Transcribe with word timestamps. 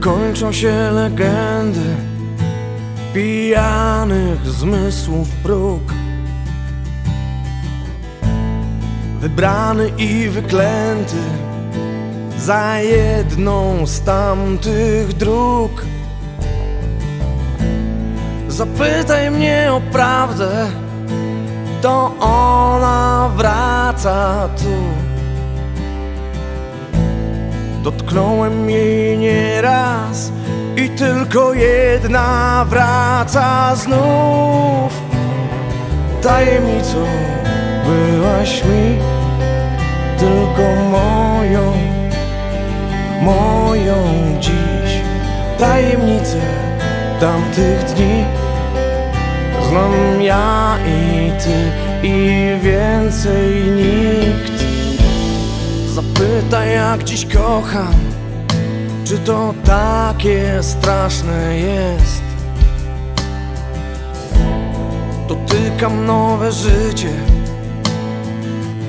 kończą 0.00 0.52
się 0.52 0.90
legendy 0.90 1.96
Pijanych 3.14 4.46
zmysłów 4.46 5.28
próg 5.28 5.82
Wybrany 9.20 9.92
i 9.98 10.28
wyklęty 10.28 11.16
Za 12.38 12.78
jedną 12.78 13.86
z 13.86 14.00
tamtych 14.00 15.12
dróg. 15.12 15.84
Zapytaj 18.48 19.30
mnie 19.30 19.68
o 19.72 19.80
prawdę 19.80 20.66
To 21.82 22.14
ona 22.20 23.30
wraca 23.36 24.48
tu 24.56 24.97
Dotknąłem 27.88 28.70
jej 28.70 29.18
nieraz 29.18 30.32
i 30.76 30.90
tylko 30.90 31.54
jedna 31.54 32.64
wraca 32.68 33.76
znów. 33.76 34.92
Tajemnicą 36.22 37.06
byłaś 37.86 38.64
mi 38.64 38.98
Tylko 40.18 40.76
moją, 40.90 41.72
moją 43.22 43.94
dziś. 44.40 45.00
Tajemnicę 45.58 46.40
tamtych 47.20 47.84
dni. 47.84 48.24
Znam 49.68 50.22
ja 50.22 50.76
i 50.86 51.30
ty 51.32 51.56
i 52.08 52.46
więcej 52.60 53.54
nikt 53.64 53.87
jak 56.90 57.04
dziś 57.04 57.26
kocham. 57.26 57.94
Czy 59.04 59.18
to 59.18 59.54
takie 59.64 60.62
straszne 60.62 61.58
jest? 61.58 62.22
Dotykam 65.28 66.06
nowe 66.06 66.52
życie. 66.52 67.10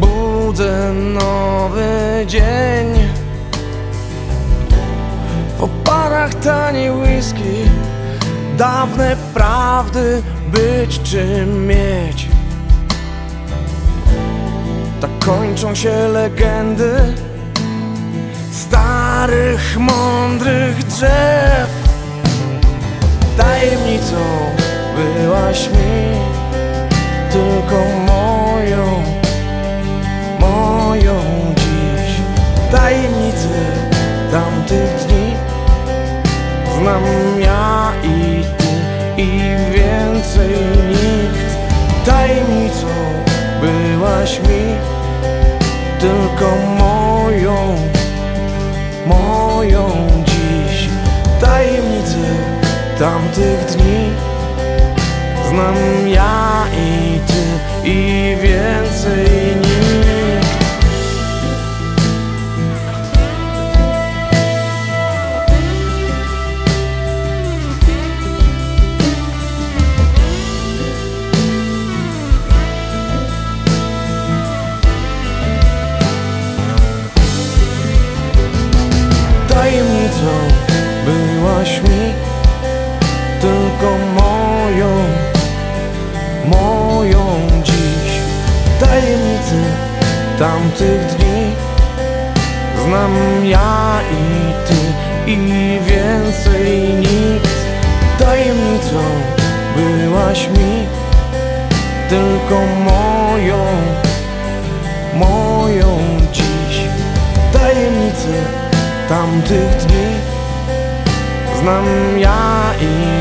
Budzę 0.00 0.92
nowy 0.92 2.24
dzień. 2.26 3.08
W 5.58 5.62
oparach 5.62 6.34
taniej 6.34 6.90
whisky. 6.90 7.70
Dawne 8.58 9.16
prawdy 9.34 10.22
być 10.52 11.00
czy 11.02 11.46
mieć. 11.46 12.28
Tak 15.00 15.10
kończą 15.18 15.74
się 15.74 16.08
legendy 16.08 16.94
Starych, 18.52 19.78
mądrych 19.78 20.84
drzew. 20.84 21.70
Tajemnicą 23.36 24.16
byłaś 24.96 25.68
mi 25.68 26.20
Tylko 27.30 27.84
moją, 28.06 29.02
moją 30.40 31.20
dziś. 31.56 32.14
Tajemnicy 32.70 33.48
tamtych 34.32 35.06
dni 35.06 35.36
Znam 36.80 37.02
ja 37.40 37.92
i 38.02 38.44
ty 38.58 39.22
i 39.22 39.40
więcej 39.72 40.50
nikt. 40.88 41.56
Tajemnicą 42.06 42.86
byłaś 43.60 44.38
mi 44.38 44.74
tylko 46.00 46.56
moją, 46.78 47.76
moją 49.06 49.90
dziś. 50.24 50.88
Tajemnicę 51.40 52.28
tamtych 52.98 53.64
dni. 53.66 54.10
Znam 55.48 55.74
ja 56.08 56.64
i 56.76 57.20
ty 57.26 57.88
i 57.88 58.36
więcej 58.42 59.39
Tajemnicy 89.00 89.60
tamtych 90.38 91.00
dni. 91.16 91.56
Znam 92.84 93.44
ja 93.44 94.00
i 94.12 94.52
ty 94.68 94.80
i 95.30 95.78
więcej 95.86 96.94
nikt 96.94 97.60
Tajemnicą 98.18 99.02
byłaś 99.76 100.48
mi 100.48 100.86
Tylko 102.08 102.60
moją, 102.84 103.64
moją 105.14 105.98
dziś. 106.32 106.84
Tajemnicy 107.52 108.34
tamtych 109.08 109.76
dni. 109.86 110.10
Znam 111.60 111.84
ja 112.18 112.74
i 112.80 113.19